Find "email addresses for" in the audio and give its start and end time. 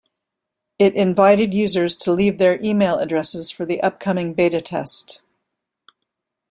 2.63-3.67